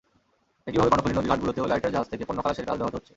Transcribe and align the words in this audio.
একইভাবে 0.67 0.91
কর্ণফুলী 0.91 1.13
নদীর 1.17 1.29
ঘাটগুলোতেও 1.31 1.69
লাইটার 1.71 1.93
জাহাজ 1.95 2.07
থেকে 2.11 2.23
পণ্য 2.27 2.39
খালাসের 2.43 2.67
কাজ 2.67 2.77
ব্যাহত 2.79 2.93
হচ্ছে। 2.97 3.09